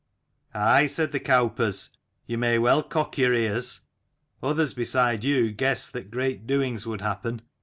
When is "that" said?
5.93-6.09